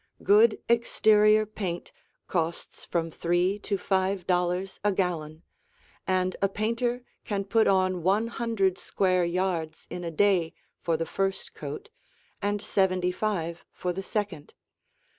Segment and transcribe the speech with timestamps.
[0.23, 1.91] Good exterior paint
[2.27, 5.43] costs from three to five dollars a gallon,
[6.07, 11.05] and a painter can put on one hundred square yards in a day for the
[11.05, 11.89] first coat
[12.41, 14.55] and seventy five for the second.